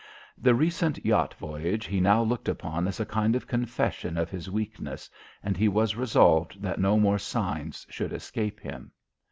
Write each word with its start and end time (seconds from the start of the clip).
The 0.35 0.55
recent 0.55 1.05
yacht 1.05 1.35
voyage 1.35 1.85
he 1.85 1.99
now 2.01 2.23
looked 2.23 2.49
upon 2.49 2.87
as 2.87 2.99
a 2.99 3.05
kind 3.05 3.35
of 3.35 3.45
confession 3.45 4.17
of 4.17 4.31
his 4.31 4.49
weakness, 4.49 5.11
and 5.43 5.55
he 5.55 5.67
was 5.67 5.95
resolved 5.95 6.59
that 6.59 6.79
no 6.79 6.97
more 6.97 7.19
signs 7.19 7.85
should 7.87 8.11
escape 8.11 8.59
him. 8.61 8.93